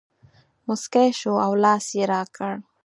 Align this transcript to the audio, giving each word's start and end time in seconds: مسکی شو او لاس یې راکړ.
مسکی 0.67 1.09
شو 1.19 1.33
او 1.45 1.51
لاس 1.63 1.85
یې 1.97 2.03
راکړ. 2.13 2.53